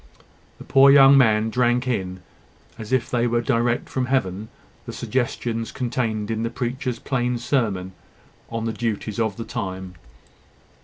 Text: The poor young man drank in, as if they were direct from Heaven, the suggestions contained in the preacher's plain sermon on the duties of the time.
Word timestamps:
The 0.57 0.63
poor 0.63 0.89
young 0.89 1.15
man 1.15 1.51
drank 1.51 1.87
in, 1.87 2.23
as 2.79 2.91
if 2.91 3.07
they 3.07 3.27
were 3.27 3.39
direct 3.39 3.87
from 3.87 4.07
Heaven, 4.07 4.49
the 4.87 4.93
suggestions 4.93 5.71
contained 5.71 6.31
in 6.31 6.41
the 6.41 6.49
preacher's 6.49 6.97
plain 6.97 7.37
sermon 7.37 7.91
on 8.49 8.65
the 8.65 8.73
duties 8.73 9.19
of 9.19 9.37
the 9.37 9.45
time. 9.45 9.93